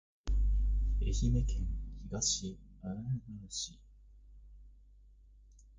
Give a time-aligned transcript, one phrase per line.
[0.99, 1.67] 愛媛県
[2.09, 3.79] 東温市